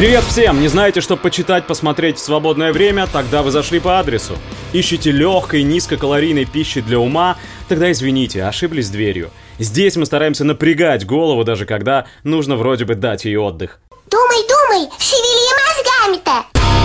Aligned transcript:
Привет 0.00 0.24
всем! 0.24 0.62
Не 0.62 0.68
знаете, 0.68 1.02
что 1.02 1.18
почитать, 1.18 1.66
посмотреть 1.66 2.16
в 2.16 2.20
свободное 2.20 2.72
время? 2.72 3.06
Тогда 3.06 3.42
вы 3.42 3.50
зашли 3.50 3.80
по 3.80 3.98
адресу. 3.98 4.32
Ищите 4.72 5.10
легкой, 5.10 5.62
низкокалорийной 5.62 6.46
пищи 6.46 6.80
для 6.80 6.98
ума? 6.98 7.36
Тогда 7.68 7.92
извините, 7.92 8.44
ошиблись 8.44 8.88
дверью. 8.88 9.28
Здесь 9.58 9.96
мы 9.96 10.06
стараемся 10.06 10.44
напрягать 10.44 11.04
голову, 11.04 11.44
даже 11.44 11.66
когда 11.66 12.06
нужно 12.24 12.56
вроде 12.56 12.86
бы 12.86 12.94
дать 12.94 13.26
ей 13.26 13.36
отдых. 13.36 13.78
Думай, 14.10 14.38
думай, 14.48 14.88
шевели 14.98 16.16
мозгами-то! 16.16 16.79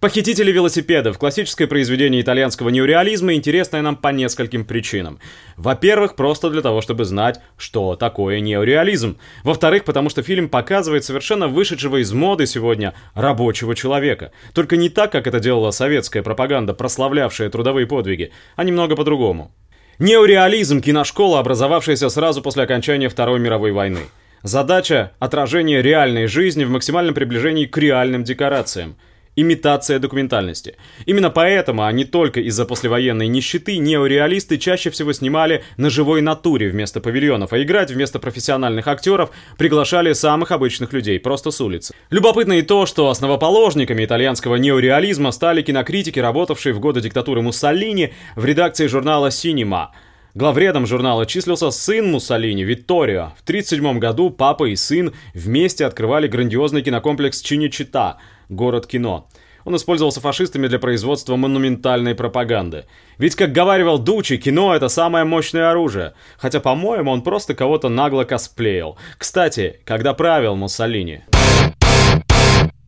Похитители 0.00 0.52
велосипедов– 0.52 1.18
классическое 1.18 1.66
произведение 1.66 2.22
итальянского 2.22 2.68
неореализма, 2.68 3.34
интересное 3.34 3.82
нам 3.82 3.96
по 3.96 4.08
нескольким 4.08 4.64
причинам. 4.64 5.18
Во-первых, 5.56 6.14
просто 6.14 6.50
для 6.50 6.60
того, 6.60 6.80
чтобы 6.82 7.04
знать, 7.04 7.40
что 7.56 7.96
такое 7.96 8.38
неореализм. 8.38 9.18
Во-вторых, 9.42 9.82
потому 9.82 10.08
что 10.08 10.22
фильм 10.22 10.48
показывает 10.48 11.04
совершенно 11.04 11.48
вышедшего 11.48 12.00
из 12.00 12.12
моды 12.12 12.46
сегодня 12.46 12.94
рабочего 13.14 13.74
человека. 13.74 14.30
Только 14.54 14.76
не 14.76 14.88
так, 14.88 15.10
как 15.10 15.26
это 15.26 15.40
делала 15.40 15.72
советская 15.72 16.22
пропаганда, 16.22 16.74
прославлявшая 16.74 17.50
трудовые 17.50 17.88
подвиги, 17.88 18.30
а 18.54 18.62
немного 18.62 18.94
по-другому. 18.94 19.52
Неореализм– 19.98 20.80
киношкола, 20.80 21.40
образовавшаяся 21.40 22.08
сразу 22.08 22.40
после 22.40 22.62
окончания 22.62 23.08
Второй 23.08 23.40
мировой 23.40 23.72
войны. 23.72 24.02
Задача– 24.44 25.10
отражение 25.18 25.82
реальной 25.82 26.28
жизни 26.28 26.62
в 26.62 26.70
максимальном 26.70 27.16
приближении 27.16 27.66
к 27.66 27.76
реальным 27.76 28.22
декорациям– 28.22 28.96
имитация 29.40 30.00
документальности. 30.00 30.74
Именно 31.06 31.30
поэтому, 31.30 31.84
а 31.84 31.92
не 31.92 32.04
только 32.04 32.40
из-за 32.40 32.64
послевоенной 32.64 33.28
нищеты, 33.28 33.78
неореалисты 33.78 34.58
чаще 34.58 34.90
всего 34.90 35.12
снимали 35.12 35.62
на 35.76 35.90
живой 35.90 36.22
натуре 36.22 36.68
вместо 36.68 37.00
павильонов, 37.00 37.52
а 37.52 37.62
играть 37.62 37.92
вместо 37.92 38.18
профессиональных 38.18 38.88
актеров 38.88 39.30
приглашали 39.56 40.12
самых 40.12 40.50
обычных 40.50 40.92
людей, 40.92 41.20
просто 41.20 41.52
с 41.52 41.60
улицы. 41.60 41.94
Любопытно 42.10 42.54
и 42.54 42.62
то, 42.62 42.84
что 42.84 43.10
основоположниками 43.10 44.04
итальянского 44.04 44.56
неореализма 44.56 45.30
стали 45.30 45.62
кинокритики, 45.62 46.18
работавшие 46.18 46.72
в 46.72 46.80
годы 46.80 47.00
диктатуры 47.00 47.40
Муссолини 47.40 48.12
в 48.34 48.44
редакции 48.44 48.88
журнала 48.88 49.30
«Синема». 49.30 49.92
Главредом 50.34 50.86
журнала 50.86 51.26
числился 51.26 51.70
сын 51.70 52.10
Муссолини, 52.10 52.62
Витторио. 52.62 53.32
В 53.38 53.42
1937 53.42 53.98
году 53.98 54.30
папа 54.30 54.64
и 54.64 54.76
сын 54.76 55.12
вместе 55.32 55.86
открывали 55.86 56.28
грандиозный 56.28 56.82
кинокомплекс 56.82 57.40
Чиничита– 57.40 58.18
город 58.48 58.86
кино. 58.86 59.28
Он 59.64 59.76
использовался 59.76 60.20
фашистами 60.20 60.66
для 60.66 60.78
производства 60.78 61.36
монументальной 61.36 62.14
пропаганды. 62.14 62.86
Ведь, 63.18 63.34
как 63.34 63.52
говаривал 63.52 63.98
Дучи, 63.98 64.38
кино— 64.38 64.74
это 64.76 64.88
самое 64.88 65.24
мощное 65.24 65.70
оружие. 65.70 66.14
Хотя, 66.38 66.60
по-моему, 66.60 67.10
он 67.10 67.22
просто 67.22 67.54
кого-то 67.54 67.88
нагло 67.88 68.24
косплеил. 68.24 68.96
Кстати, 69.18 69.80
когда 69.84 70.14
правил 70.14 70.56
Муссолини... 70.56 71.22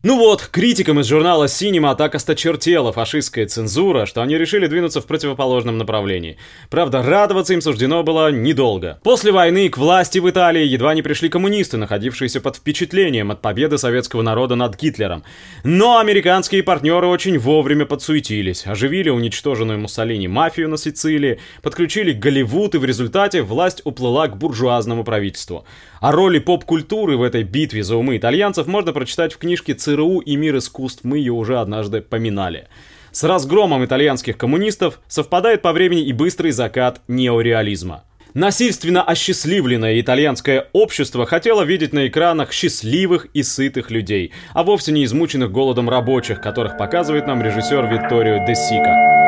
Ну 0.02 0.16
вот, 0.16 0.48
критикам 0.50 0.98
из 1.00 1.08
журнала 1.08 1.44
Cinema 1.44 1.94
так 1.94 2.14
осточертела 2.14 2.90
фашистская 2.90 3.44
цензура, 3.44 4.06
что 4.06 4.22
они 4.22 4.38
решили 4.38 4.66
двинуться 4.66 5.02
в 5.02 5.06
противоположном 5.06 5.76
направлении. 5.76 6.38
Правда, 6.70 7.02
радоваться 7.02 7.52
им 7.52 7.60
суждено 7.60 8.02
было 8.02 8.32
недолго. 8.32 8.98
После 9.02 9.30
войны 9.30 9.68
к 9.68 9.76
власти 9.76 10.18
в 10.18 10.30
Италии 10.30 10.64
едва 10.64 10.94
не 10.94 11.02
пришли 11.02 11.28
коммунисты, 11.28 11.76
находившиеся 11.76 12.40
под 12.40 12.56
впечатлением 12.56 13.30
от 13.30 13.42
победы 13.42 13.76
советского 13.76 14.22
народа 14.22 14.54
над 14.54 14.80
Гитлером. 14.80 15.22
Но 15.64 15.98
американские 15.98 16.62
партнеры 16.62 17.06
очень 17.06 17.38
вовремя 17.38 17.84
подсуетились, 17.84 18.66
оживили 18.66 19.10
уничтоженную 19.10 19.78
Муссолини 19.78 20.28
мафию 20.28 20.70
на 20.70 20.78
Сицилии, 20.78 21.40
подключили 21.60 22.12
Голливуд, 22.12 22.74
и 22.74 22.78
в 22.78 22.86
результате 22.86 23.42
власть 23.42 23.82
уплыла 23.84 24.28
к 24.28 24.38
буржуазному 24.38 25.04
правительству. 25.04 25.66
О 26.00 26.10
роли 26.12 26.38
поп-культуры 26.38 27.18
в 27.18 27.22
этой 27.22 27.42
битве 27.42 27.82
за 27.82 27.96
умы 27.96 28.16
итальянцев 28.16 28.66
можно 28.66 28.94
прочитать 28.94 29.34
в 29.34 29.36
книжке 29.36 29.74
ЦРУ 29.90 30.20
и 30.20 30.36
мир 30.36 30.56
искусств, 30.58 31.00
мы 31.04 31.18
ее 31.18 31.32
уже 31.32 31.58
однажды 31.58 32.00
поминали. 32.00 32.68
С 33.12 33.24
разгромом 33.24 33.84
итальянских 33.84 34.38
коммунистов 34.38 35.00
совпадает 35.08 35.62
по 35.62 35.72
времени 35.72 36.02
и 36.02 36.12
быстрый 36.12 36.52
закат 36.52 37.00
неореализма. 37.08 38.04
Насильственно 38.32 39.02
осчастливленное 39.02 40.00
итальянское 40.00 40.68
общество 40.72 41.26
хотело 41.26 41.62
видеть 41.62 41.92
на 41.92 42.06
экранах 42.06 42.52
счастливых 42.52 43.26
и 43.34 43.42
сытых 43.42 43.90
людей, 43.90 44.30
а 44.54 44.62
вовсе 44.62 44.92
не 44.92 45.04
измученных 45.04 45.50
голодом 45.50 45.90
рабочих, 45.90 46.40
которых 46.40 46.78
показывает 46.78 47.26
нам 47.26 47.42
режиссер 47.42 47.86
Витторио 47.86 48.46
де 48.46 48.54
Сика. 48.54 49.19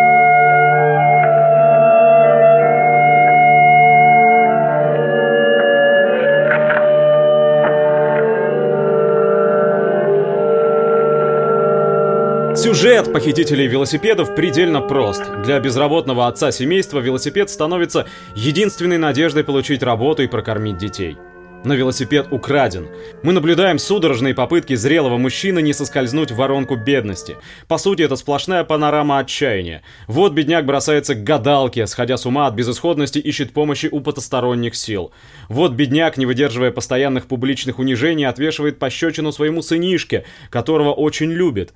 Сюжет 13.02 13.14
похитителей 13.14 13.66
велосипедов 13.66 14.36
предельно 14.36 14.80
прост. 14.80 15.24
Для 15.44 15.58
безработного 15.58 16.28
отца 16.28 16.52
семейства 16.52 17.00
велосипед 17.00 17.50
становится 17.50 18.06
единственной 18.36 18.96
надеждой 18.96 19.42
получить 19.42 19.82
работу 19.82 20.22
и 20.22 20.28
прокормить 20.28 20.78
детей. 20.78 21.16
Но 21.64 21.74
велосипед 21.74 22.28
украден. 22.30 22.86
Мы 23.24 23.32
наблюдаем 23.32 23.80
судорожные 23.80 24.34
попытки 24.34 24.76
зрелого 24.76 25.18
мужчины 25.18 25.60
не 25.62 25.72
соскользнуть 25.72 26.30
в 26.30 26.36
воронку 26.36 26.76
бедности. 26.76 27.38
По 27.66 27.76
сути, 27.76 28.02
это 28.02 28.14
сплошная 28.14 28.62
панорама 28.62 29.18
отчаяния. 29.18 29.82
Вот 30.06 30.32
бедняк 30.32 30.64
бросается 30.64 31.16
к 31.16 31.24
гадалке, 31.24 31.88
сходя 31.88 32.16
с 32.16 32.24
ума 32.24 32.46
от 32.46 32.54
безысходности, 32.54 33.18
ищет 33.18 33.52
помощи 33.52 33.88
у 33.90 33.98
потусторонних 33.98 34.76
сил. 34.76 35.10
Вот 35.48 35.72
бедняк, 35.72 36.18
не 36.18 36.26
выдерживая 36.26 36.70
постоянных 36.70 37.26
публичных 37.26 37.80
унижений, 37.80 38.28
отвешивает 38.28 38.78
пощечину 38.78 39.32
своему 39.32 39.60
сынишке, 39.60 40.24
которого 40.50 40.92
очень 40.92 41.32
любит. 41.32 41.72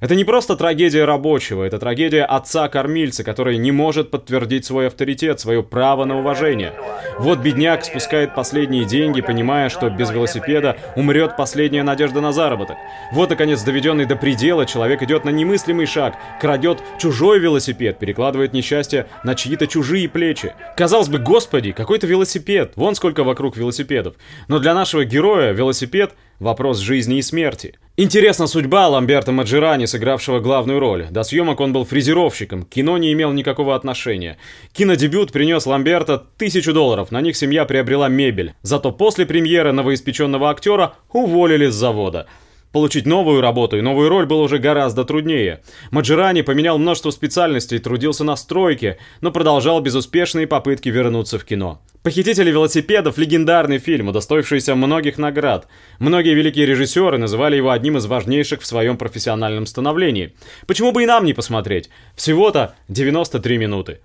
Это 0.00 0.14
не 0.14 0.24
просто 0.24 0.54
трагедия 0.54 1.04
рабочего, 1.04 1.64
это 1.64 1.78
трагедия 1.78 2.24
отца-кормильца, 2.24 3.24
который 3.24 3.58
не 3.58 3.72
может 3.72 4.10
подтвердить 4.12 4.64
свой 4.64 4.86
авторитет, 4.86 5.40
свое 5.40 5.64
право 5.64 6.04
на 6.04 6.18
уважение. 6.18 6.72
Вот 7.18 7.40
бедняк 7.40 7.84
спускает 7.84 8.34
последние 8.34 8.84
деньги, 8.84 9.20
понимая, 9.20 9.68
что 9.68 9.90
без 9.90 10.10
велосипеда 10.10 10.76
умрет 10.94 11.36
последняя 11.36 11.82
надежда 11.82 12.20
на 12.20 12.32
заработок. 12.32 12.76
Вот, 13.12 13.30
наконец, 13.30 13.62
доведенный 13.62 14.06
до 14.06 14.14
предела, 14.14 14.66
человек 14.66 15.02
идет 15.02 15.24
на 15.24 15.30
немыслимый 15.30 15.86
шаг, 15.86 16.14
крадет 16.40 16.78
чужой 17.00 17.40
велосипед, 17.40 17.98
перекладывает 17.98 18.52
несчастье 18.52 19.08
на 19.24 19.34
чьи-то 19.34 19.66
чужие 19.66 20.08
плечи. 20.08 20.54
Казалось 20.76 21.08
бы, 21.08 21.18
господи, 21.18 21.72
какой-то 21.72 22.06
велосипед, 22.06 22.72
вон 22.76 22.94
сколько 22.94 23.24
вокруг 23.24 23.56
велосипедов. 23.56 24.14
Но 24.46 24.60
для 24.60 24.74
нашего 24.74 25.04
героя 25.04 25.52
велосипед— 25.52 26.12
Вопрос 26.40 26.78
жизни 26.78 27.18
и 27.18 27.22
смерти. 27.22 27.74
Интересна 27.96 28.46
судьба 28.46 28.86
Ламберта 28.86 29.32
Маджирани, 29.32 29.86
сыгравшего 29.86 30.38
главную 30.38 30.78
роль. 30.78 31.08
До 31.10 31.24
съемок 31.24 31.58
он 31.58 31.72
был 31.72 31.84
фрезеровщиком, 31.84 32.62
кино 32.62 32.96
не 32.96 33.12
имел 33.12 33.32
никакого 33.32 33.74
отношения. 33.74 34.38
Кинодебют 34.72 35.32
принес 35.32 35.66
Ламберта 35.66 36.24
тысячу 36.36 36.72
долларов, 36.72 37.10
на 37.10 37.20
них 37.20 37.36
семья 37.36 37.64
приобрела 37.64 38.08
мебель. 38.08 38.54
Зато 38.62 38.92
после 38.92 39.26
премьеры 39.26 39.72
новоиспеченного 39.72 40.50
актера 40.50 40.94
уволили 41.12 41.66
с 41.66 41.74
завода. 41.74 42.28
Получить 42.72 43.06
новую 43.06 43.40
работу 43.40 43.78
и 43.78 43.80
новую 43.80 44.10
роль 44.10 44.26
было 44.26 44.42
уже 44.42 44.58
гораздо 44.58 45.04
труднее. 45.04 45.62
Маджирани 45.90 46.42
поменял 46.42 46.78
множество 46.78 47.10
специальностей, 47.10 47.78
трудился 47.78 48.24
на 48.24 48.36
стройке, 48.36 48.98
но 49.22 49.30
продолжал 49.32 49.80
безуспешные 49.80 50.46
попытки 50.46 50.90
вернуться 50.90 51.38
в 51.38 51.44
кино. 51.44 51.80
«Похитители 52.02 52.50
велосипедов»— 52.50 53.16
легендарный 53.18 53.78
фильм, 53.78 54.08
удостоившийся 54.08 54.74
многих 54.74 55.18
наград. 55.18 55.66
Многие 55.98 56.34
великие 56.34 56.66
режиссеры 56.66 57.18
называли 57.18 57.56
его 57.56 57.70
одним 57.70 57.96
из 57.96 58.06
важнейших 58.06 58.60
в 58.60 58.66
своем 58.66 58.96
профессиональном 58.96 59.66
становлении. 59.66 60.34
Почему 60.66 60.92
бы 60.92 61.02
и 61.02 61.06
нам 61.06 61.24
не 61.24 61.32
посмотреть? 61.32 61.90
Всего-то 62.14 62.74
93 62.88 63.58
минуты. 63.58 64.00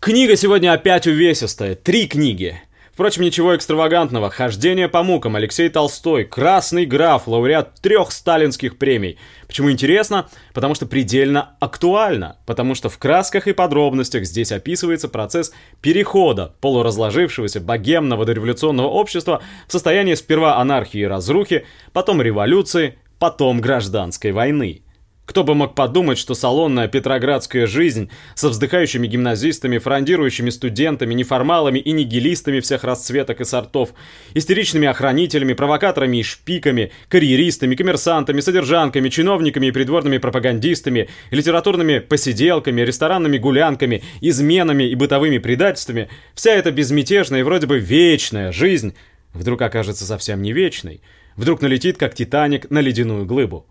Книга 0.00 0.36
сегодня 0.36 0.72
опять 0.72 1.06
увесистая. 1.06 1.74
Три 1.74 2.06
книги. 2.06 2.60
Впрочем, 2.98 3.22
ничего 3.22 3.54
экстравагантного. 3.54 4.28
Хождение 4.28 4.88
по 4.88 5.04
мукам. 5.04 5.36
Алексей 5.36 5.68
Толстой. 5.68 6.24
Красный 6.24 6.84
граф. 6.84 7.28
Лауреат 7.28 7.80
трех 7.80 8.10
сталинских 8.10 8.76
премий. 8.76 9.18
Почему 9.46 9.70
интересно? 9.70 10.26
Потому 10.52 10.74
что 10.74 10.84
предельно 10.84 11.50
актуально. 11.60 12.38
Потому 12.44 12.74
что 12.74 12.88
в 12.88 12.98
красках 12.98 13.46
и 13.46 13.52
подробностях 13.52 14.24
здесь 14.24 14.50
описывается 14.50 15.08
процесс 15.08 15.52
перехода 15.80 16.56
полуразложившегося 16.60 17.60
богемного 17.60 18.24
дореволюционного 18.24 18.88
общества 18.88 19.42
в 19.68 19.72
состояние 19.72 20.16
сперва 20.16 20.56
анархии 20.56 21.02
и 21.02 21.06
разрухи, 21.06 21.66
потом 21.92 22.20
революции, 22.20 22.98
потом 23.20 23.60
гражданской 23.60 24.32
войны. 24.32 24.82
Кто 25.28 25.44
бы 25.44 25.54
мог 25.54 25.74
подумать, 25.74 26.16
что 26.16 26.32
салонная 26.32 26.88
петроградская 26.88 27.66
жизнь 27.66 28.08
со 28.34 28.48
вздыхающими 28.48 29.06
гимназистами, 29.06 29.76
фрондирующими 29.76 30.48
студентами, 30.48 31.12
неформалами 31.12 31.78
и 31.78 31.92
нигилистами 31.92 32.60
всех 32.60 32.82
расцветок 32.82 33.42
и 33.42 33.44
сортов, 33.44 33.90
истеричными 34.32 34.88
охранителями, 34.88 35.52
провокаторами 35.52 36.16
и 36.16 36.22
шпиками, 36.22 36.92
карьеристами, 37.10 37.74
коммерсантами, 37.74 38.40
содержанками, 38.40 39.10
чиновниками 39.10 39.66
и 39.66 39.70
придворными 39.70 40.16
пропагандистами, 40.16 41.10
литературными 41.30 41.98
посиделками, 41.98 42.80
ресторанными 42.80 43.36
гулянками, 43.36 44.02
изменами 44.22 44.84
и 44.84 44.94
бытовыми 44.94 45.36
предательствами, 45.36 46.08
вся 46.32 46.52
эта 46.52 46.70
безмятежная 46.70 47.40
и 47.40 47.42
вроде 47.42 47.66
бы 47.66 47.78
вечная 47.78 48.50
жизнь 48.50 48.94
вдруг 49.34 49.60
окажется 49.60 50.06
совсем 50.06 50.40
не 50.40 50.54
вечной, 50.54 51.02
вдруг 51.36 51.60
налетит, 51.60 51.98
как 51.98 52.14
Титаник, 52.14 52.70
на 52.70 52.80
ледяную 52.80 53.26
глыбу. 53.26 53.66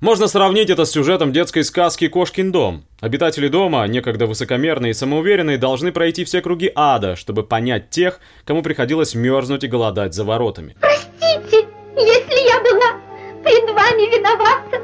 Можно 0.00 0.26
сравнить 0.26 0.68
это 0.68 0.84
с 0.84 0.90
сюжетом 0.90 1.32
детской 1.32 1.64
сказки 1.64 2.08
«Кошкин 2.08 2.52
дом». 2.52 2.84
Обитатели 3.00 3.48
дома, 3.48 3.86
некогда 3.86 4.26
высокомерные 4.26 4.90
и 4.90 4.94
самоуверенные, 4.94 5.56
должны 5.56 5.90
пройти 5.90 6.24
все 6.24 6.42
круги 6.42 6.70
ада, 6.74 7.16
чтобы 7.16 7.44
понять 7.44 7.88
тех, 7.88 8.20
кому 8.44 8.62
приходилось 8.62 9.14
мерзнуть 9.14 9.64
и 9.64 9.68
голодать 9.68 10.12
за 10.12 10.24
воротами. 10.24 10.76
Простите, 10.80 11.66
если 11.96 12.46
я 12.46 12.60
была 12.60 13.00
пред 13.42 13.74
вами 13.74 14.14
виновата. 14.14 14.82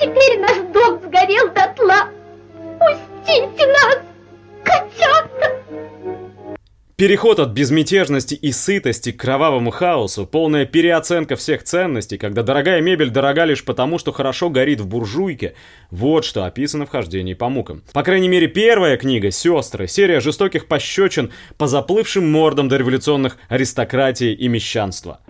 Теперь 0.00 0.40
наш 0.40 0.56
дом 0.72 0.98
сгорел 1.04 1.48
дотла. 1.52 2.08
Пустите 2.78 3.66
нас! 3.66 3.98
Переход 6.98 7.38
от 7.38 7.50
безмятежности 7.50 8.34
и 8.34 8.50
сытости 8.50 9.12
к 9.12 9.20
кровавому 9.20 9.70
хаосу, 9.70 10.26
полная 10.26 10.66
переоценка 10.66 11.36
всех 11.36 11.62
ценностей, 11.62 12.18
когда 12.18 12.42
дорогая 12.42 12.80
мебель 12.80 13.10
дорога 13.10 13.44
лишь 13.44 13.64
потому, 13.64 13.98
что 13.98 14.10
хорошо 14.10 14.50
горит 14.50 14.80
в 14.80 14.88
буржуйке, 14.88 15.54
вот 15.92 16.24
что 16.24 16.44
описано 16.44 16.86
в 16.86 16.90
«Хождении 16.90 17.34
по 17.34 17.48
мукам». 17.48 17.84
По 17.92 18.02
крайней 18.02 18.26
мере, 18.26 18.48
первая 18.48 18.96
книга 18.96 19.30
«Сестры», 19.30 19.86
серия 19.86 20.18
жестоких 20.18 20.66
пощечин 20.66 21.30
по 21.56 21.68
заплывшим 21.68 22.28
мордам 22.28 22.68
дореволюционных 22.68 23.36
аристократии 23.48 24.32
и 24.32 24.48
мещанства. 24.48 25.20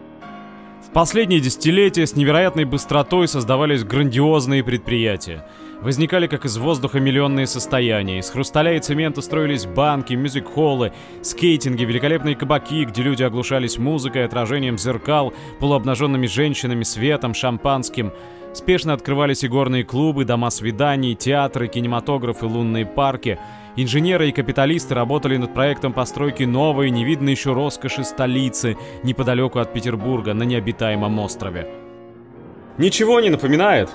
В 0.88 0.93
последние 0.93 1.40
десятилетия 1.40 2.06
с 2.06 2.17
невероятной 2.17 2.64
быстротой 2.64 3.29
создавались 3.29 3.85
грандиозные 3.85 4.64
предприятия– 4.64 5.44
Возникали 5.81 6.26
как 6.26 6.44
из 6.44 6.58
воздуха 6.58 6.99
миллионные 6.99 7.46
состояния. 7.46 8.19
Из 8.19 8.29
хрусталя 8.31 8.75
и 8.76 8.81
цемента 8.81 9.23
строились 9.23 9.64
банки, 9.64 10.12
мюзик-холлы, 10.14 10.93
скейтинги, 11.23 11.85
великолепные 11.85 12.35
кабаки, 12.35 12.85
где 12.85 13.02
люди 13.02 13.23
оглушались 13.23 13.79
музыкой, 13.79 14.25
отражением 14.25 14.76
зеркал, 14.76 15.32
полуобнаженными 15.61 16.26
женщинами, 16.26 16.82
светом, 16.82 17.32
шампанским. 17.32 18.12
Спешно 18.58 18.93
открывались 18.93 19.44
и 19.44 19.49
горные 19.49 19.84
клубы, 19.84 20.25
дома 20.25 20.50
свиданий, 20.50 21.14
театры, 21.14 21.69
кинематографы, 21.69 22.44
лунные 22.46 22.84
парки. 22.84 23.38
Инженеры 23.76 24.28
и 24.28 24.32
капиталисты 24.32 24.96
работали 24.96 25.37
над 25.37 25.55
проектом 25.55 25.93
постройки 25.93 26.43
новой, 26.43 26.90
невидной 26.90 27.34
еще 27.34 27.52
роскоши 27.52 28.02
столицы, 28.02 28.76
неподалеку 29.05 29.60
от 29.60 29.72
Петербурга, 29.72 30.34
на 30.34 30.43
необитаемом 30.43 31.20
острове. 31.20 31.69
Ничего 32.78 33.20
не 33.20 33.31
напоминает? 33.31 33.90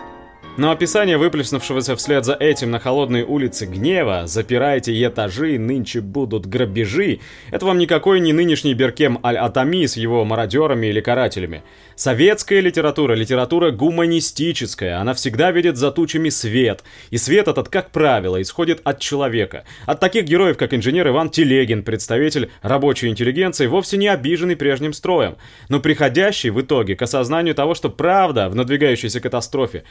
Но 0.55 0.69
описание 0.69 1.17
выплеснувшегося 1.17 1.95
вслед 1.95 2.25
за 2.25 2.35
этим 2.35 2.69
на 2.69 2.77
холодные 2.77 3.25
улицы 3.25 3.65
гнева 3.65 4.27
«Запирайте 4.27 4.93
этажи, 5.03 5.57
нынче 5.57 5.99
будут 5.99 6.45
грабежи»— 6.45 7.21
это 7.51 7.65
вам 7.65 7.79
никакой 7.79 8.19
не 8.19 8.33
нынешний 8.33 8.75
Беркем 8.75 9.17
Аль-Атами 9.23 9.87
с 9.87 9.97
его 9.97 10.23
мародерами 10.25 10.85
или 10.85 11.01
карателями. 11.01 11.63
Советская 11.95 12.59
литература— 12.59 13.13
литература 13.15 13.71
гуманистическая, 13.71 14.99
она 14.99 15.15
всегда 15.15 15.49
видит 15.49 15.77
за 15.77 15.89
тучами 15.89 16.29
свет, 16.29 16.83
и 17.09 17.17
свет 17.17 17.47
этот, 17.47 17.69
как 17.69 17.89
правило, 17.89 18.39
исходит 18.39 18.79
от 18.83 18.99
человека. 18.99 19.63
От 19.87 19.99
таких 20.01 20.25
героев, 20.25 20.57
как 20.57 20.75
инженер 20.75 21.07
Иван 21.07 21.31
Телегин, 21.31 21.81
представитель 21.81 22.51
рабочей 22.61 23.07
интеллигенции, 23.07 23.65
вовсе 23.65 23.97
не 23.97 24.07
обиженный 24.07 24.55
прежним 24.55 24.93
строем, 24.93 25.35
но 25.69 25.79
приходящий 25.79 26.51
в 26.51 26.61
итоге 26.61 26.95
к 26.95 27.01
осознанию 27.01 27.55
того, 27.55 27.73
что 27.73 27.89
правда 27.89 28.49
в 28.49 28.55
надвигающейся 28.55 29.19
катастрофе 29.19 29.83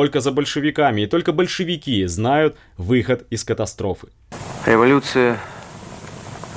только 0.00 0.20
за 0.20 0.32
большевиками, 0.32 1.02
и 1.02 1.06
только 1.06 1.30
большевики 1.30 2.06
знают 2.06 2.56
выход 2.78 3.26
из 3.28 3.44
катастрофы. 3.44 4.08
Революция 4.64 5.38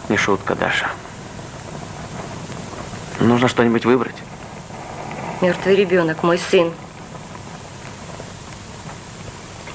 не 0.08 0.16
шутка, 0.16 0.56
Даша. 0.56 0.90
Нужно 3.20 3.50
что-нибудь 3.50 3.84
выбрать. 3.84 4.16
Мертвый 5.42 5.76
ребенок, 5.76 6.24
мой 6.24 6.38
сын. 6.38 6.72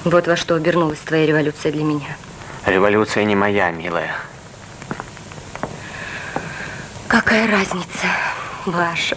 Вот 0.03 0.25
во 0.25 0.35
что 0.35 0.55
обернулась 0.55 0.97
твоя 1.05 1.27
революция 1.27 1.71
для 1.71 1.83
меня. 1.83 2.17
Революция 2.65 3.23
не 3.23 3.35
моя, 3.35 3.69
милая. 3.69 4.15
Какая 7.07 7.47
разница 7.51 8.07
ваша? 8.65 9.15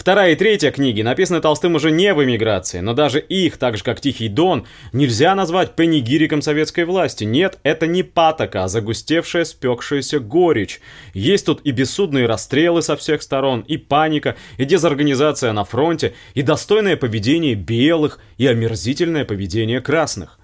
Вторая 0.00 0.32
и 0.32 0.34
третья 0.34 0.70
книги 0.70 1.02
написаны 1.02 1.42
Толстым 1.42 1.74
уже 1.74 1.90
не 1.90 2.14
в 2.14 2.24
эмиграции, 2.24 2.80
но 2.80 2.94
даже 2.94 3.20
их, 3.20 3.58
так 3.58 3.76
же 3.76 3.84
как 3.84 4.00
Тихий 4.00 4.28
Дон, 4.28 4.66
нельзя 4.94 5.34
назвать 5.34 5.76
панигириком 5.76 6.40
советской 6.40 6.86
власти. 6.86 7.24
Нет, 7.24 7.58
это 7.64 7.86
не 7.86 8.02
патока, 8.02 8.64
а 8.64 8.68
загустевшая, 8.68 9.44
спекшаяся 9.44 10.18
горечь. 10.18 10.80
Есть 11.12 11.44
тут 11.44 11.60
и 11.64 11.70
бессудные 11.70 12.24
расстрелы 12.24 12.80
со 12.80 12.96
всех 12.96 13.20
сторон, 13.20 13.60
и 13.60 13.76
паника, 13.76 14.36
и 14.56 14.64
дезорганизация 14.64 15.52
на 15.52 15.64
фронте, 15.64 16.14
и 16.32 16.40
достойное 16.40 16.96
поведение 16.96 17.54
белых, 17.54 18.20
и 18.38 18.46
омерзительное 18.46 19.26
поведение 19.26 19.82
красных. 19.82 20.39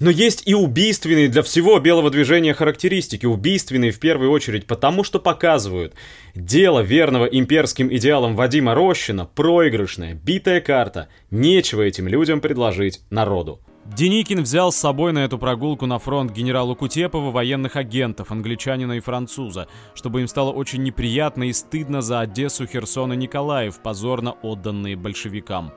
Но 0.00 0.10
есть 0.10 0.42
и 0.46 0.54
убийственные 0.54 1.28
для 1.28 1.42
всего 1.42 1.78
белого 1.78 2.10
движения 2.10 2.54
характеристики, 2.54 3.26
убийственные 3.26 3.92
в 3.92 3.98
первую 3.98 4.30
очередь 4.30 4.66
потому, 4.66 5.04
что 5.04 5.18
показывают. 5.18 5.94
Дело 6.34 6.80
верного 6.80 7.26
имперским 7.26 7.92
идеалам 7.92 8.36
Вадима 8.36 8.74
Рощина 8.74 9.26
проигрышная, 9.26 10.14
битая 10.14 10.60
карта. 10.60 11.08
Нечего 11.30 11.82
этим 11.82 12.08
людям 12.08 12.40
предложить 12.40 13.00
народу. 13.10 13.60
Деникин 13.84 14.42
взял 14.42 14.70
с 14.70 14.76
собой 14.76 15.12
на 15.12 15.24
эту 15.24 15.38
прогулку 15.38 15.86
на 15.86 15.98
фронт 15.98 16.30
генералу 16.30 16.76
Кутепова 16.76 17.32
военных 17.32 17.74
агентов, 17.74 18.30
англичанина 18.30 18.92
и 18.92 19.00
француза, 19.00 19.66
чтобы 19.94 20.20
им 20.20 20.28
стало 20.28 20.52
очень 20.52 20.84
неприятно 20.84 21.44
и 21.44 21.52
стыдно 21.52 22.00
за 22.00 22.20
Одессу, 22.20 22.66
Херсон 22.66 23.12
и 23.12 23.16
Николаев, 23.16 23.80
позорно 23.82 24.32
отданные 24.42 24.94
большевикам. 24.94 25.72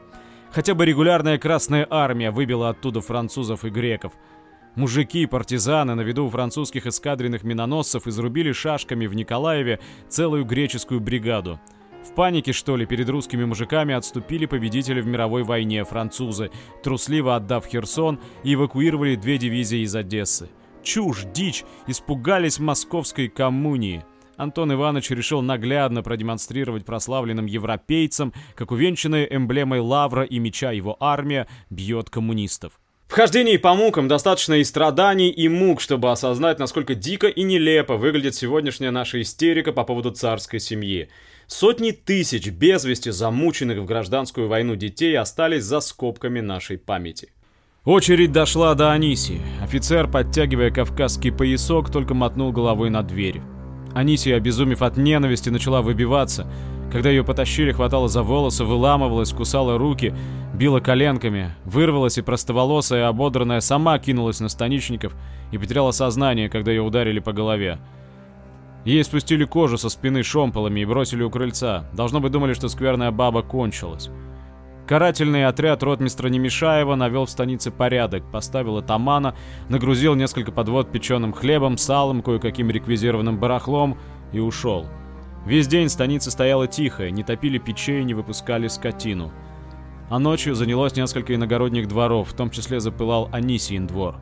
Хотя 0.56 0.74
бы 0.74 0.86
регулярная 0.86 1.38
Красная 1.38 1.86
Армия 1.90 2.32
выбила 2.32 2.70
оттуда 2.70 3.02
французов 3.02 3.66
и 3.66 3.70
греков. 3.70 4.14
Мужики 4.76 5.26
партизаны 5.26 5.96
на 5.96 6.02
виду 6.02 6.30
французских 6.30 6.88
эскадренных 6.88 7.44
миноносцев 7.44 8.08
изрубили 8.08 8.54
шашками 8.54 9.06
в 9.06 9.14
Николаеве 9.14 9.82
целую 10.08 10.46
греческую 10.46 11.02
бригаду. 11.02 11.60
В 12.10 12.14
панике, 12.14 12.54
что 12.54 12.78
ли, 12.78 12.86
перед 12.86 13.10
русскими 13.10 13.44
мужиками 13.44 13.94
отступили 13.94 14.46
победители 14.46 15.02
в 15.02 15.08
мировой 15.08 15.44
войне 15.44 15.84
французы, 15.84 16.52
трусливо 16.84 17.36
отдав 17.36 17.66
Херсон 17.66 18.22
и 18.46 18.54
эвакуировали 18.54 19.16
две 19.16 19.38
дивизии 19.38 19.80
из 19.80 19.94
Одессы. 19.94 20.48
Чушь, 20.84 21.26
дичь, 21.34 21.66
испугались 21.86 22.60
московской 22.60 23.28
коммунии. 23.28 24.06
Антон 24.38 24.74
Иванович 24.74 25.12
решил 25.12 25.42
наглядно 25.42 26.04
продемонстрировать 26.04 26.86
прославленным 26.86 27.46
европейцам, 27.46 28.34
как 28.56 28.72
увенчанная 28.72 29.26
эмблемой 29.26 29.80
лавра 29.80 30.24
и 30.24 30.40
меча 30.40 30.72
его 30.72 30.98
армия 31.00 31.48
бьет 31.70 32.10
коммунистов. 32.10 32.80
В 33.08 33.14
хождении 33.14 33.58
по 33.58 33.76
мукам 33.76 34.08
достаточно 34.08 34.56
и 34.56 34.64
страданий, 34.64 35.30
и 35.30 35.48
мук, 35.48 35.80
чтобы 35.80 36.12
осознать, 36.12 36.60
насколько 36.60 36.96
дико 36.96 37.28
и 37.28 37.44
нелепо 37.44 37.98
выглядит 37.98 38.36
сегодняшняя 38.36 38.92
наша 38.92 39.22
истерика 39.22 39.72
по 39.72 39.84
поводу 39.84 40.12
царской 40.12 40.60
семьи. 40.60 41.10
Сотни 41.46 41.92
тысяч 41.92 42.48
без 42.50 42.84
вести 42.84 43.12
замученных 43.12 43.78
в 43.78 43.86
гражданскую 43.86 44.48
войну 44.48 44.76
детей 44.76 45.18
остались 45.18 45.64
за 45.64 45.82
скобками 45.82 46.40
нашей 46.40 46.80
памяти. 46.80 47.32
Очередь 47.86 48.32
дошла 48.32 48.74
до 48.74 48.92
Анисии. 48.92 49.40
Офицер, 49.62 50.10
подтягивая 50.10 50.72
кавказский 50.72 51.32
поясок, 51.32 51.92
только 51.92 52.16
мотнул 52.16 52.52
головой 52.52 52.90
на 52.90 53.04
дверь. 53.04 53.42
Анисия, 53.96 54.36
обезумев 54.36 54.82
от 54.82 54.98
ненависти, 54.98 55.50
начала 55.50 55.82
выбиваться. 55.82 56.46
Когда 56.92 57.10
ее 57.10 57.24
потащили, 57.24 57.72
хватало 57.72 58.10
за 58.10 58.24
волосы, 58.24 58.66
выламывалась, 58.66 59.32
кусала 59.32 59.78
руки, 59.78 60.14
била 60.54 60.82
коленками, 60.82 61.56
вырвалась 61.64 62.18
и 62.18 62.22
простоволосая, 62.22 63.08
ободранная, 63.08 63.62
сама 63.62 63.98
кинулась 63.98 64.42
на 64.42 64.50
станичников 64.50 65.16
и 65.52 65.58
потеряла 65.58 65.92
сознание, 65.92 66.50
когда 66.50 66.72
ее 66.72 66.82
ударили 66.82 67.20
по 67.20 67.32
голове. 67.32 67.80
Ей 68.84 69.02
спустили 69.04 69.46
кожу 69.46 69.78
со 69.78 69.88
спины 69.88 70.24
шомполами 70.24 70.82
и 70.82 70.86
бросили 70.86 71.24
у 71.24 71.30
крыльца. 71.30 71.90
Должно 71.94 72.20
быть, 72.20 72.34
думали, 72.34 72.54
что 72.54 72.68
скверная 72.68 73.12
баба 73.12 73.44
кончилась. 73.44 74.10
Карательный 74.88 75.48
отряд 75.48 75.82
ротмистра 75.82 76.28
Немешаева 76.30 76.94
навел 76.94 77.26
в 77.26 77.30
станице 77.32 77.72
порядок, 77.72 78.24
поставил 78.32 78.78
атамана, 78.78 79.36
нагрузил 79.68 80.14
несколько 80.14 80.52
подвод 80.52 80.92
печеным 80.92 81.34
хлебом, 81.34 81.78
салом, 81.78 82.22
кое-каким 82.22 82.70
реквизированным 82.70 83.40
барахлом 83.40 83.98
и 84.32 84.40
ушел. 84.40 84.86
Весь 85.46 85.68
день 85.68 85.90
станица 85.90 86.30
стояла 86.30 86.68
тихая, 86.68 87.10
не 87.10 87.24
топили 87.24 87.58
печей, 87.58 88.04
не 88.04 88.14
выпускали 88.14 88.68
скотину. 88.68 89.32
а 90.08 90.20
ночью 90.20 90.54
занялось 90.54 90.96
несколько 90.96 91.34
иногородних 91.34 91.88
дворов, 91.88 92.30
в 92.30 92.36
том 92.36 92.52
числе 92.52 92.80
запылал 92.80 93.28
Анисиин 93.32 93.88
двор. 93.88 94.18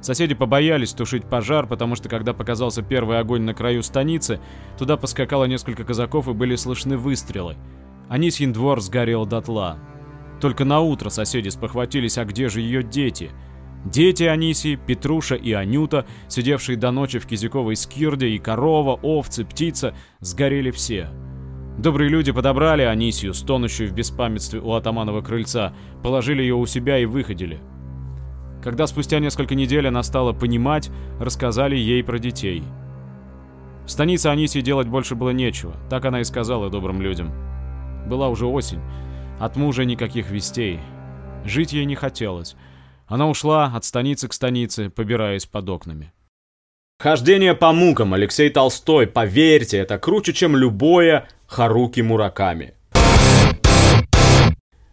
Соседи 0.00 0.34
побоялись 0.34 0.92
тушить 0.92 1.24
пожар, 1.24 1.66
потому 1.66 1.96
что 1.96 2.08
когда 2.08 2.32
показался 2.32 2.82
первый 2.82 3.18
огонь 3.18 3.42
на 3.42 3.52
краю 3.52 3.82
станицы, 3.82 4.38
туда 4.78 4.96
поскакало 4.96 5.46
несколько 5.46 5.82
казаков 5.82 6.28
и 6.28 6.32
были 6.32 6.54
слышны 6.54 6.96
выстрелы. 6.96 7.56
Анисьин 8.08 8.52
двор 8.52 8.80
сгорел 8.80 9.26
дотла. 9.26 9.78
Только 10.44 10.66
на 10.66 10.80
утро 10.80 11.08
соседи 11.08 11.48
спохватились, 11.48 12.18
а 12.18 12.26
где 12.26 12.50
же 12.50 12.60
ее 12.60 12.82
дети? 12.82 13.30
Дети 13.86 14.24
Анисии, 14.24 14.76
Петруша 14.76 15.36
и 15.36 15.54
Анюта, 15.54 16.04
сидевшие 16.28 16.76
до 16.76 16.90
ночи 16.90 17.18
в 17.18 17.26
Кизяковой 17.26 17.76
скирде, 17.76 18.28
и 18.28 18.38
корова, 18.38 18.92
овцы, 18.92 19.46
птица, 19.46 19.94
сгорели 20.20 20.70
все. 20.70 21.08
Добрые 21.78 22.10
люди 22.10 22.30
подобрали 22.30 22.82
Анисию, 22.82 23.32
стонущую 23.32 23.88
в 23.88 23.94
беспамятстве 23.94 24.60
у 24.60 24.74
атаманова 24.74 25.22
крыльца, 25.22 25.72
положили 26.02 26.42
ее 26.42 26.56
у 26.56 26.66
себя 26.66 26.98
и 26.98 27.06
выходили. 27.06 27.58
Когда 28.62 28.86
спустя 28.86 29.20
несколько 29.20 29.54
недель 29.54 29.88
она 29.88 30.02
стала 30.02 30.34
понимать, 30.34 30.90
рассказали 31.18 31.74
ей 31.74 32.04
про 32.04 32.18
детей. 32.18 32.62
В 33.86 33.90
станице 33.90 34.26
Анисии 34.26 34.60
делать 34.60 34.88
больше 34.88 35.14
было 35.14 35.30
нечего, 35.30 35.74
так 35.88 36.04
она 36.04 36.20
и 36.20 36.24
сказала 36.24 36.68
добрым 36.68 37.00
людям. 37.00 37.32
Была 38.06 38.28
уже 38.28 38.44
осень, 38.44 38.82
от 39.38 39.56
мужа 39.56 39.84
никаких 39.84 40.30
вестей. 40.30 40.80
Жить 41.44 41.72
ей 41.72 41.84
не 41.84 41.94
хотелось. 41.94 42.56
Она 43.06 43.28
ушла 43.28 43.72
от 43.74 43.84
станицы 43.84 44.28
к 44.28 44.32
станице, 44.32 44.90
побираясь 44.90 45.46
под 45.46 45.68
окнами. 45.68 46.12
Хождение 46.98 47.54
по 47.54 47.72
мукам 47.72 48.14
Алексей 48.14 48.48
Толстой, 48.48 49.06
поверьте, 49.06 49.78
это 49.78 49.98
круче, 49.98 50.32
чем 50.32 50.56
любое 50.56 51.28
Харуки 51.46 52.00
Мураками. 52.00 52.74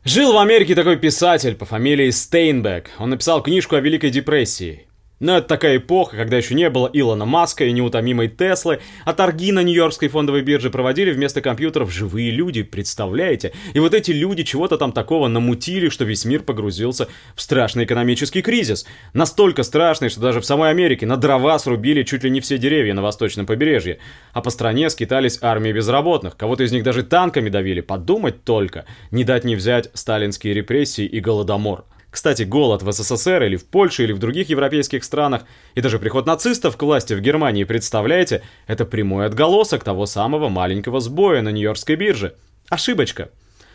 Жил 0.03 0.33
в 0.33 0.37
Америке 0.37 0.73
такой 0.73 0.97
писатель 0.97 1.55
по 1.55 1.65
фамилии 1.65 2.09
Стейнбек. 2.09 2.89
Он 2.97 3.11
написал 3.11 3.43
книжку 3.43 3.75
о 3.75 3.81
Великой 3.81 4.09
депрессии. 4.09 4.87
Но 5.21 5.37
это 5.37 5.47
такая 5.47 5.77
эпоха, 5.77 6.17
когда 6.17 6.35
еще 6.37 6.55
не 6.55 6.67
было 6.69 6.89
Илона 6.91 7.25
Маска 7.25 7.63
и 7.63 7.71
неутомимой 7.71 8.27
Теслы, 8.27 8.79
а 9.05 9.13
торги 9.13 9.51
на 9.51 9.61
Нью-Йоркской 9.61 10.09
фондовой 10.09 10.41
бирже 10.41 10.71
проводили 10.71 11.11
вместо 11.11 11.41
компьютеров 11.41 11.93
живые 11.93 12.31
люди, 12.31 12.63
представляете? 12.63 13.53
И 13.75 13.79
вот 13.79 13.93
эти 13.93 14.09
люди 14.09 14.41
чего-то 14.41 14.77
там 14.77 14.91
такого 14.91 15.27
намутили, 15.27 15.89
что 15.89 16.05
весь 16.05 16.25
мир 16.25 16.41
погрузился 16.41 17.07
в 17.35 17.41
страшный 17.41 17.83
экономический 17.83 18.41
кризис. 18.41 18.87
Настолько 19.13 19.61
страшный, 19.61 20.09
что 20.09 20.21
даже 20.21 20.41
в 20.41 20.45
самой 20.45 20.71
Америке 20.71 21.05
на 21.05 21.17
дрова 21.17 21.59
срубили 21.59 22.01
чуть 22.01 22.23
ли 22.23 22.31
не 22.31 22.41
все 22.41 22.57
деревья 22.57 22.95
на 22.95 23.03
восточном 23.03 23.45
побережье. 23.45 23.99
А 24.33 24.41
по 24.41 24.49
стране 24.49 24.89
скитались 24.89 25.37
армии 25.43 25.71
безработных. 25.71 26.35
Кого-то 26.35 26.63
из 26.63 26.71
них 26.71 26.83
даже 26.83 27.03
танками 27.03 27.49
давили. 27.49 27.81
Подумать 27.81 28.43
только. 28.43 28.85
Не 29.11 29.23
дать 29.23 29.43
не 29.43 29.55
взять 29.55 29.91
сталинские 29.93 30.55
репрессии 30.55 31.05
и 31.05 31.19
голодомор. 31.19 31.85
Кстати, 32.11 32.43
голод 32.43 32.83
в 32.83 32.91
СССР 32.91 33.43
или 33.43 33.55
в 33.55 33.65
Польше 33.65 34.03
или 34.03 34.11
в 34.11 34.19
других 34.19 34.49
европейских 34.49 35.03
странах 35.05 35.43
и 35.75 35.81
даже 35.81 35.97
приход 35.97 36.25
нацистов 36.25 36.75
к 36.75 36.83
власти 36.83 37.13
в 37.13 37.21
Германии, 37.21 37.63
представляете, 37.63 38.43
это 38.67 38.85
прямой 38.85 39.25
отголосок 39.25 39.83
того 39.83 40.05
самого 40.05 40.49
маленького 40.49 40.99
сбоя 40.99 41.41
на 41.41 41.49
Нью-Йоркской 41.49 41.95
бирже. 41.95 42.35
Ошибочка. 42.69 43.29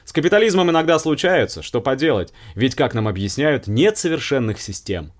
С 0.04 0.12
капитализмом 0.12 0.70
иногда 0.70 0.98
случается, 0.98 1.62
что 1.62 1.80
поделать, 1.80 2.32
ведь, 2.54 2.76
как 2.76 2.94
нам 2.94 3.08
объясняют, 3.08 3.66
нет 3.66 3.96
совершенных 3.96 4.60
систем. 4.60 5.12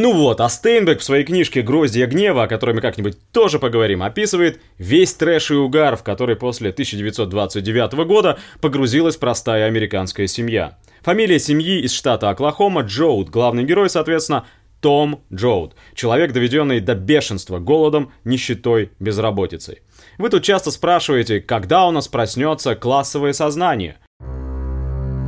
Ну 0.00 0.12
вот, 0.12 0.40
а 0.40 0.48
Стейнбек 0.48 1.00
в 1.00 1.02
своей 1.02 1.24
книжке 1.24 1.60
«Гроздья 1.60 2.06
гнева», 2.06 2.44
о 2.44 2.46
которой 2.46 2.72
мы 2.72 2.80
как-нибудь 2.80 3.18
тоже 3.32 3.58
поговорим, 3.58 4.04
описывает 4.04 4.60
весь 4.78 5.12
трэш 5.14 5.50
и 5.50 5.54
угар, 5.54 5.96
в 5.96 6.04
который 6.04 6.36
после 6.36 6.70
1929 6.70 8.06
года 8.06 8.38
погрузилась 8.60 9.16
простая 9.16 9.66
американская 9.66 10.28
семья. 10.28 10.78
Фамилия 11.02 11.40
семьи 11.40 11.80
из 11.80 11.92
штата 11.92 12.30
Оклахома 12.30 12.82
Джоуд, 12.82 13.28
главный 13.28 13.64
герой, 13.64 13.90
соответственно, 13.90 14.46
Том 14.80 15.24
Джоуд, 15.34 15.74
человек, 15.94 16.32
доведенный 16.32 16.78
до 16.78 16.94
бешенства 16.94 17.58
голодом, 17.58 18.12
нищетой, 18.22 18.92
безработицей. 19.00 19.80
Вы 20.16 20.30
тут 20.30 20.44
часто 20.44 20.70
спрашиваете, 20.70 21.40
когда 21.40 21.88
у 21.88 21.90
нас 21.90 22.06
проснется 22.06 22.76
классовое 22.76 23.32
сознание– 23.32 23.98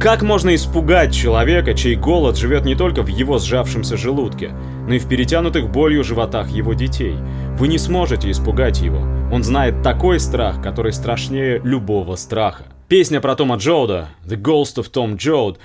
как 0.00 0.22
можно 0.22 0.54
испугать 0.54 1.14
человека, 1.14 1.74
чей 1.74 1.94
голод 1.94 2.38
живет 2.38 2.64
не 2.64 2.74
только 2.74 3.02
в 3.02 3.08
его 3.08 3.38
сжавшемся 3.38 3.98
желудке, 3.98 4.50
но 4.88 4.94
и 4.94 4.98
в 4.98 5.06
перетянутых 5.06 5.70
болью 5.70 6.02
животах 6.04 6.48
его 6.48 6.72
детей? 6.72 7.16
Вы 7.58 7.68
не 7.68 7.76
сможете 7.76 8.30
испугать 8.30 8.80
его. 8.80 9.00
Он 9.30 9.44
знает 9.44 9.82
такой 9.82 10.18
страх, 10.18 10.62
который 10.62 10.94
страшнее 10.94 11.60
любого 11.62 12.16
страха. 12.16 12.64
Песня 12.88 13.20
про 13.20 13.36
Тома 13.36 13.56
Джоуда, 13.56 14.08
«The 14.24 14.40
Ghost 14.40 14.76
of 14.76 14.90
Tom 14.90 15.18
Joad», 15.18 15.58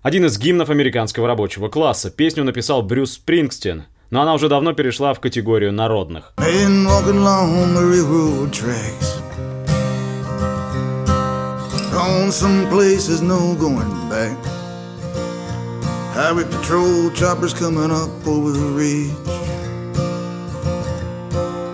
один 0.00 0.24
из 0.24 0.38
гимнов 0.38 0.70
американского 0.70 1.28
рабочего 1.28 1.68
класса. 1.68 2.10
Песню 2.10 2.44
написал 2.44 2.82
Брюс 2.82 3.12
Спрингстин, 3.12 3.84
но 4.08 4.22
она 4.22 4.32
уже 4.32 4.48
давно 4.48 4.72
перешла 4.72 5.12
в 5.12 5.20
категорию 5.20 5.70
народных. 5.70 6.32
Gone 12.12 12.30
some 12.30 12.68
places, 12.68 13.22
no 13.22 13.54
going 13.54 13.88
back. 14.10 14.36
Highway 16.12 16.44
patrol 16.44 17.10
choppers 17.12 17.54
coming 17.54 17.90
up 17.90 18.10
over 18.26 18.50
the 18.50 18.68
ridge. 18.80 19.16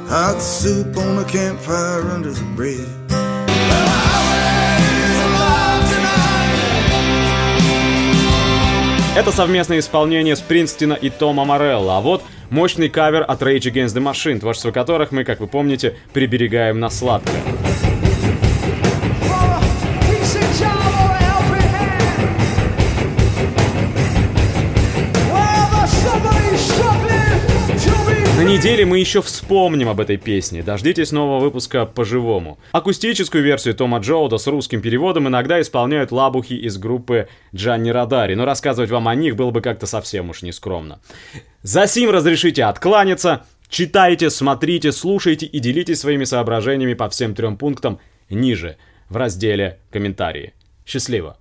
Hot 0.09 0.40
soup 0.40 0.97
on 0.97 1.18
a 1.18 1.25
campfire 1.25 2.02
under 2.14 2.30
the 2.30 2.45
bridge. 2.54 2.87
Это 9.16 9.33
совместное 9.33 9.80
исполнение 9.80 10.37
Спринстина 10.37 10.92
и 10.92 11.11
Тома 11.11 11.45
Морелла, 11.45 11.99
а 11.99 12.00
вот 12.00 12.23
мощный 12.50 12.88
кавер 12.88 13.25
от 13.26 13.42
Rage 13.42 13.73
Against 13.73 13.97
the 13.97 14.00
Machine, 14.00 14.38
творчество 14.38 14.71
которых 14.71 15.11
мы, 15.11 15.25
как 15.25 15.40
вы 15.40 15.49
помните, 15.49 15.97
приберегаем 16.12 16.78
на 16.78 16.90
сладкое. 16.90 17.42
Неделе 28.69 28.85
мы 28.85 28.99
еще 28.99 29.23
вспомним 29.23 29.89
об 29.89 29.99
этой 29.99 30.19
песне. 30.19 30.63
Дождитесь 30.63 31.11
нового 31.11 31.41
выпуска 31.41 31.87
по-живому. 31.87 32.59
Акустическую 32.73 33.43
версию 33.43 33.75
Тома 33.75 33.99
Джоуда 33.99 34.37
с 34.37 34.47
русским 34.47 34.83
переводом 34.83 35.27
иногда 35.27 35.59
исполняют 35.59 36.13
лабухи 36.13 36.53
из 36.53 36.77
группы 36.77 37.29
Джанни 37.55 37.89
Радари, 37.89 38.35
но 38.35 38.45
рассказывать 38.45 38.91
вам 38.91 39.09
о 39.09 39.15
них 39.15 39.37
было 39.37 39.51
бы 39.53 39.63
как-то 39.63 39.87
совсем 39.87 40.29
уж 40.29 40.43
нескромно. 40.43 41.01
За 41.63 41.87
сим 41.87 42.11
разрешите 42.11 42.65
откланяться. 42.65 43.47
Читайте, 43.71 44.29
смотрите, 44.29 44.93
слушайте 44.93 45.47
и 45.47 45.61
делитесь 45.61 46.01
своими 46.01 46.25
соображениями 46.25 46.93
по 46.93 47.09
всем 47.09 47.35
трем 47.35 47.57
пунктам 47.57 48.01
ниже 48.29 48.77
в 49.09 49.17
разделе 49.17 49.79
«Комментарии». 49.91 50.53
Счастливо! 50.85 51.39